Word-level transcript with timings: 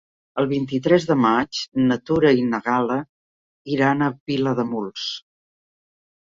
El 0.43 0.47
vint-i-tres 0.51 1.03
de 1.09 1.17
maig 1.25 1.59
na 1.91 1.99
Tura 2.11 2.33
i 2.41 2.47
na 2.55 2.61
Gal·la 2.69 2.97
iran 3.77 4.03
a 4.03 4.11
Vilademuls. 4.33 5.09